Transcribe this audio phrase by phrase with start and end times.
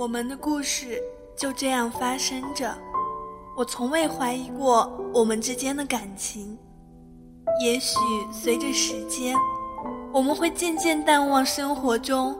[0.00, 0.98] 我们的故事
[1.36, 2.74] 就这样发生着。
[3.54, 6.56] 我从未怀疑过我们之间的感情。
[7.62, 7.98] 也许
[8.32, 9.36] 随着时间，
[10.10, 12.34] 我们会渐渐淡忘生活中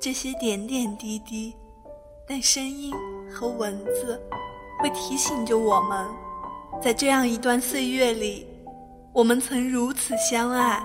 [0.00, 1.54] 这些点点滴滴，
[2.26, 2.94] 但声音
[3.30, 4.18] 和文字
[4.80, 6.06] 会提醒着我们，
[6.80, 8.46] 在这样一段岁月里，
[9.12, 10.82] 我们曾如此相爱。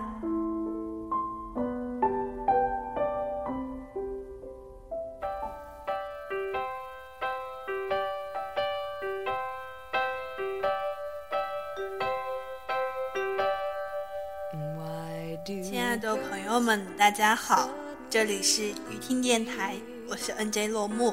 [15.99, 17.69] 的朋友们，大家好，
[18.07, 19.75] 这里是雨听电台，
[20.07, 21.11] 我是 NJ 落木，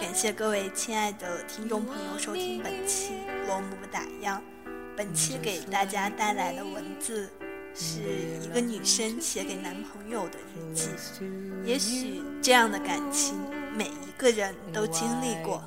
[0.00, 3.12] 感谢各位亲爱的听众朋友收听本期
[3.46, 4.42] 落木打样。
[4.96, 7.28] 本期给大家带来的文字
[7.74, 8.00] 是
[8.42, 10.88] 一个女生写给男朋友的日记。
[11.64, 13.38] 也许这样的感情，
[13.76, 15.62] 每一个人都经历过。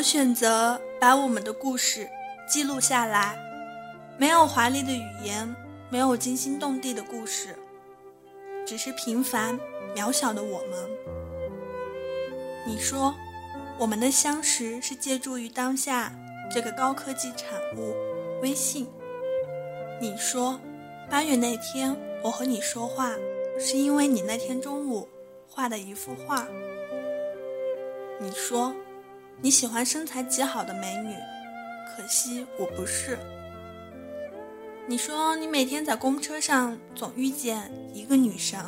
[0.00, 2.08] 我选择把我们的故事
[2.48, 3.38] 记录下来，
[4.16, 5.54] 没有华丽的语言，
[5.90, 7.54] 没有惊心动地的故事，
[8.66, 9.60] 只是平凡
[9.94, 10.90] 渺小的我们。
[12.66, 13.14] 你说，
[13.78, 16.10] 我们的相识是借助于当下
[16.50, 17.94] 这个高科技产物——
[18.40, 18.88] 微信。
[20.00, 20.58] 你说，
[21.10, 23.14] 八月那天我和你说话，
[23.58, 25.06] 是因为你那天中午
[25.46, 26.48] 画的一幅画。
[28.18, 28.74] 你说。
[29.42, 31.14] 你喜欢身材极好的美女，
[31.88, 33.18] 可惜我不是。
[34.86, 38.60] 你说你每天在公车上总遇见一个女生，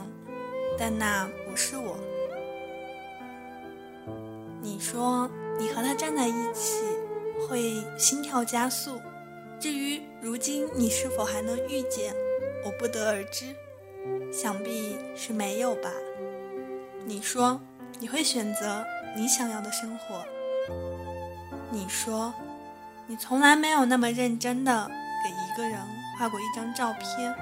[0.78, 1.98] 但那不是我。
[4.62, 5.28] 你说
[5.58, 6.82] 你和她站在一起
[7.46, 8.98] 会心跳加速，
[9.60, 12.14] 至于如今你是否还能遇见，
[12.64, 13.54] 我不得而知，
[14.32, 15.90] 想必是没有吧。
[17.04, 17.60] 你说
[17.98, 18.82] 你会选择
[19.14, 20.24] 你想要的生活。
[21.70, 22.32] 你说，
[23.06, 24.88] 你从来没有那么认真的
[25.24, 25.78] 给一个人
[26.18, 27.34] 画过一张照片。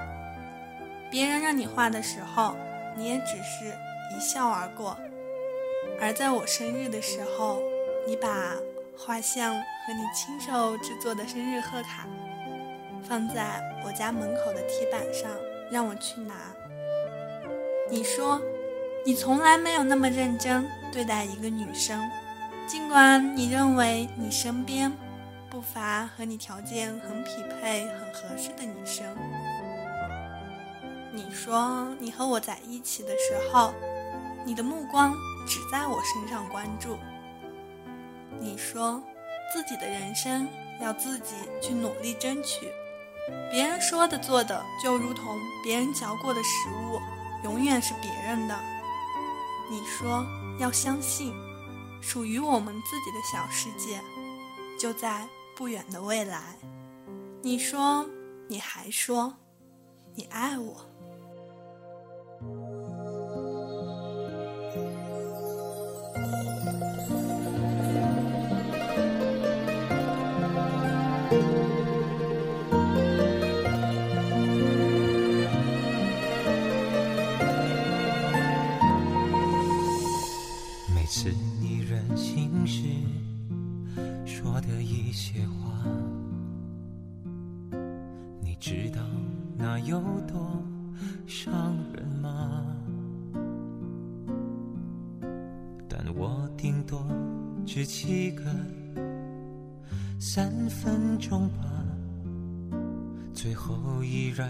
[1.09, 2.55] 别人让你画的时候，
[2.95, 3.65] 你也只是
[4.15, 4.97] 一笑而过。
[5.99, 7.61] 而在我生日的时候，
[8.07, 8.55] 你把
[8.97, 12.07] 画像和你亲手制作的生日贺卡
[13.03, 15.29] 放在我家门口的铁板上，
[15.69, 16.33] 让我去拿。
[17.89, 18.41] 你说，
[19.05, 22.01] 你从来没有那么认真对待一个女生。
[22.71, 24.89] 尽管你认为你身边
[25.49, 29.05] 不乏和你条件很匹配、很合适的女生，
[31.11, 33.73] 你说你和我在一起的时候，
[34.45, 35.13] 你的目光
[35.45, 36.97] 只在我身上关注。
[38.39, 39.03] 你说
[39.53, 40.47] 自己的人生
[40.79, 42.71] 要自己去努力争取，
[43.51, 47.01] 别人说的做的就如同别人嚼过的食物，
[47.43, 48.57] 永远是别人的。
[49.69, 50.25] 你说
[50.57, 51.33] 要相信。
[52.01, 54.01] 属于我们自己的小世界，
[54.77, 56.57] 就在不远的未来。
[57.41, 58.09] 你说，
[58.47, 59.37] 你还说，
[60.15, 60.90] 你爱我。
[88.61, 89.01] 知道
[89.57, 90.63] 那有多
[91.25, 92.63] 伤人吗？
[95.89, 97.03] 但我顶多
[97.65, 98.43] 只记个
[100.19, 101.63] 三分钟吧，
[103.33, 104.47] 最后依然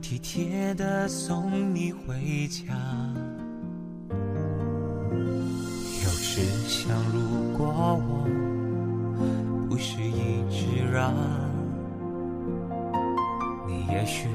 [0.00, 2.72] 体贴的送你回家。
[6.04, 7.66] 有时想，如果
[8.06, 11.41] 我不是一直让。
[14.12, 14.28] 许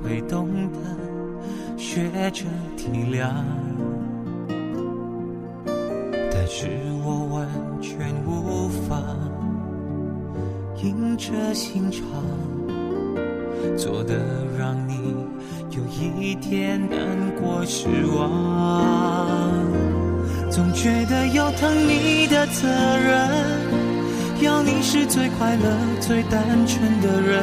[0.00, 0.78] 会懂得
[1.76, 2.44] 学着
[2.76, 3.32] 体谅。
[6.30, 6.68] 但是
[7.04, 7.48] 我完
[7.80, 9.02] 全无法
[10.82, 12.00] 硬着心肠
[13.76, 14.14] 做的，
[14.56, 15.16] 让你
[15.70, 15.82] 有
[16.20, 16.98] 一点难
[17.40, 19.50] 过失望。
[20.48, 23.28] 总觉得有疼你的责任，
[24.40, 27.42] 要你是最快乐、最单纯的人，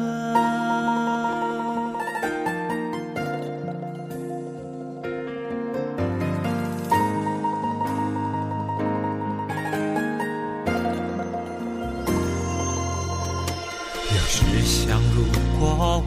[14.33, 15.25] 只想，如
[15.59, 16.01] 果我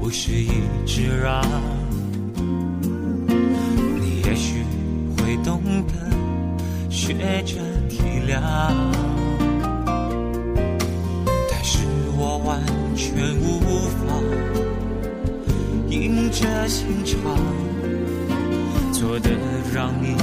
[0.00, 0.48] 不是一
[0.86, 1.44] 直让，
[4.00, 4.64] 你也许
[5.18, 5.92] 会懂得
[6.88, 7.12] 学
[7.42, 8.40] 着体谅。
[11.50, 11.80] 但是
[12.16, 12.58] 我完
[12.96, 13.12] 全
[13.42, 13.60] 无
[14.00, 14.06] 法
[15.90, 17.20] 硬着心肠
[18.90, 19.28] 做的，
[19.70, 20.16] 让你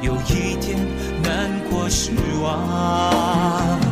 [0.00, 0.78] 有一点
[1.24, 3.91] 难过失望。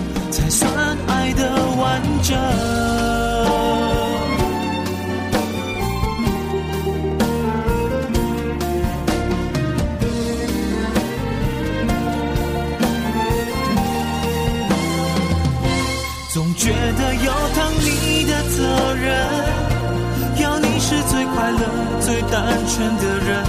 [0.51, 0.69] 算
[1.07, 1.49] 爱的
[1.79, 2.37] 完整。
[16.33, 19.07] 总觉得有疼你的责任，
[20.41, 21.59] 要你是最快乐、
[22.01, 23.45] 最单纯的人，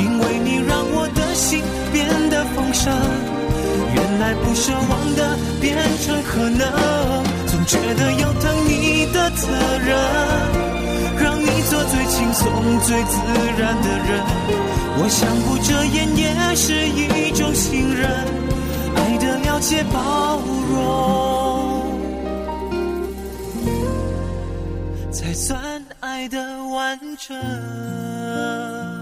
[0.00, 2.92] 因为你让我的心变得丰盛。
[4.14, 6.70] 原来不奢望的变成可能，
[7.48, 9.48] 总觉得有疼你的责
[9.84, 9.98] 任，
[11.20, 12.48] 让你做最轻松、
[12.82, 13.18] 最自
[13.58, 14.22] 然的人。
[14.98, 18.08] 我想不遮掩也是一种信任，
[18.94, 20.38] 爱的了解、包
[20.70, 21.82] 容。
[25.10, 28.93] 才算爱的完整。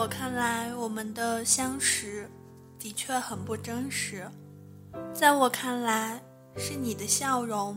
[0.00, 2.30] 我看来，我们的相识
[2.78, 4.30] 的确很不真实。
[5.12, 6.22] 在我看来，
[6.56, 7.76] 是你的笑容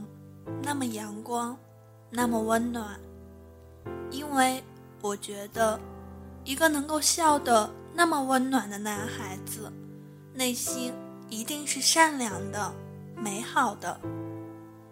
[0.61, 1.57] 那么阳光，
[2.11, 2.99] 那么温暖。
[4.11, 4.63] 因为
[5.01, 5.79] 我觉得，
[6.43, 9.73] 一个能够笑得那么温暖的男孩子，
[10.31, 10.93] 内心
[11.27, 12.71] 一定是善良的、
[13.17, 13.99] 美好的。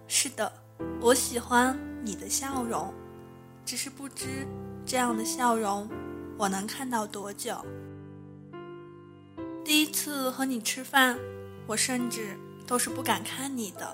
[0.08, 0.52] 是的，
[1.00, 2.92] 我喜欢你的笑容，
[3.64, 4.48] 只是不知
[4.84, 5.88] 这样的笑容。
[6.40, 7.54] 我能看到多久？
[9.62, 11.20] 第一次和你吃饭，
[11.68, 13.94] 我甚至都是不敢看你的，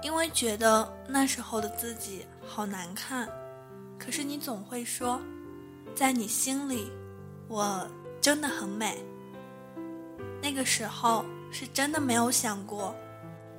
[0.00, 3.28] 因为觉得那时候的自己好难看。
[3.98, 5.20] 可是你总会说，
[5.96, 6.92] 在你心里，
[7.48, 7.84] 我
[8.20, 9.04] 真的很美。
[10.40, 12.94] 那个时候是真的没有想过，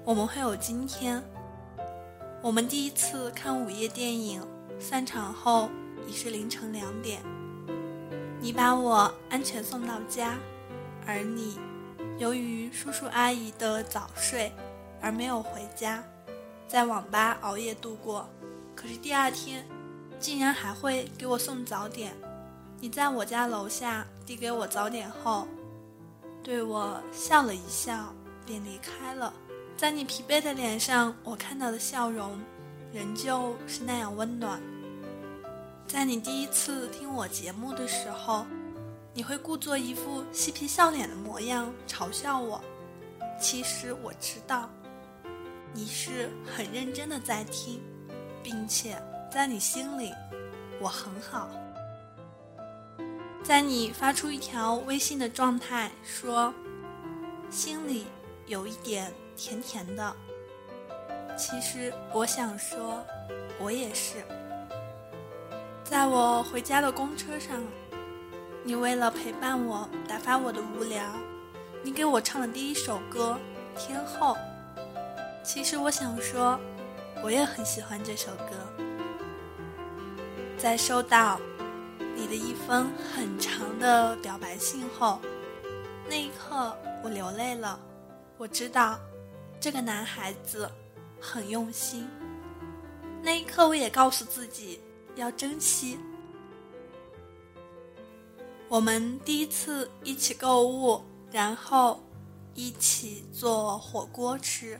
[0.05, 1.21] 我们会有今天。
[2.41, 4.41] 我们第一次看午夜电影，
[4.79, 5.69] 散场后
[6.07, 7.21] 已是凌晨两点。
[8.41, 10.37] 你把我安全送到家，
[11.05, 11.59] 而你
[12.17, 14.51] 由于叔叔阿姨的早睡
[15.01, 16.01] 而没有回家，
[16.67, 18.29] 在网吧熬夜度过。
[18.75, 19.65] 可是第二天，
[20.19, 22.13] 竟然还会给我送早点。
[22.79, 25.45] 你在我家楼下递给我早点后，
[26.41, 28.13] 对我笑了一笑，
[28.45, 29.33] 便离开了。
[29.75, 32.39] 在你疲惫的脸上，我看到的笑容，
[32.93, 34.61] 仍旧是那样温暖。
[35.89, 38.45] 在你第一次听我节目的时候，
[39.11, 42.61] 你会故作一副嬉皮笑脸的模样嘲笑我。
[43.41, 44.69] 其实我知道，
[45.73, 47.81] 你是很认真的在听，
[48.43, 50.13] 并且在你心里，
[50.79, 51.49] 我很好。
[53.41, 56.53] 在你发出一条微信的状态说，
[57.49, 58.05] 心里
[58.45, 60.15] 有一点甜甜的。
[61.35, 63.03] 其实我想说，
[63.59, 64.23] 我也是。
[65.89, 67.59] 在我回家的公车上，
[68.63, 71.03] 你为了陪伴我，打发我的无聊，
[71.81, 73.35] 你给我唱的第一首歌
[73.79, 74.35] 《天后》。
[75.43, 76.59] 其实我想说，
[77.23, 78.83] 我也很喜欢这首歌。
[80.59, 81.39] 在收到
[82.15, 85.19] 你的一封很长的表白信后，
[86.07, 86.71] 那一刻
[87.03, 87.79] 我流泪了。
[88.37, 88.99] 我知道
[89.59, 90.69] 这个男孩子
[91.19, 92.07] 很用心。
[93.23, 94.79] 那一刻我也告诉自己
[95.15, 95.97] 要珍惜。
[98.67, 101.01] 我们第一次一起购物，
[101.31, 102.03] 然后
[102.53, 104.79] 一起做火锅吃。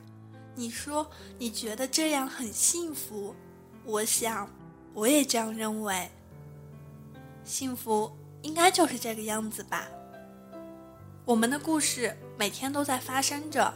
[0.56, 3.36] 你说你觉得这样很幸福，
[3.84, 4.50] 我想。
[4.94, 6.10] 我也这样认为。
[7.44, 9.88] 幸福应该就是这个样子吧。
[11.26, 13.74] 我们的故事每天都在发生着，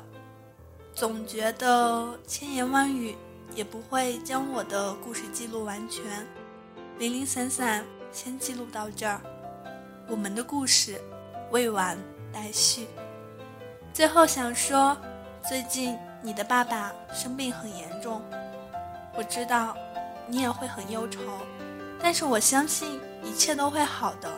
[0.93, 3.15] 总觉得千言万语
[3.55, 6.27] 也不会将我的故事记录完全。
[6.99, 9.19] 零零散散，先记录到这儿。
[10.07, 11.01] 我们的故事
[11.51, 11.97] 未完
[12.31, 12.87] 待续。
[13.91, 14.95] 最后想说，
[15.47, 18.21] 最近你的爸爸生病很严重，
[19.15, 19.75] 我知道。
[20.25, 21.19] 你也会很忧愁，
[22.01, 24.31] 但是我相信一切都会好的。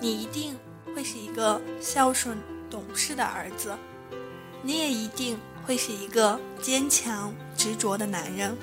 [0.00, 0.58] 你一定
[0.96, 2.38] 会是一个孝顺
[2.70, 3.76] 懂事的儿子，
[4.62, 8.56] 你也一定会是一个坚强执着的男人。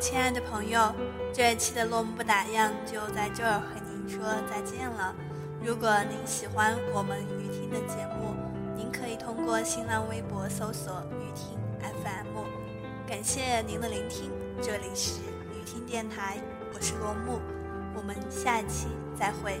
[0.00, 0.92] 亲爱的朋友，
[1.32, 5.14] 这一期的落幕不打烊就在这儿和您说再见了。
[5.64, 8.34] 如果您喜欢我们雨听的节目，
[8.76, 12.44] 您可以通过新浪微博搜索“雨听 FM”。
[13.06, 16.38] 感谢您的聆听，这里是雨听电台，
[16.74, 17.40] 我是落幕，
[17.94, 19.60] 我们下一期再会。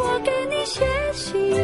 [0.00, 1.63] 我给你写信。